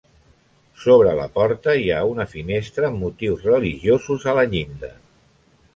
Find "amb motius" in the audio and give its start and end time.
2.89-3.45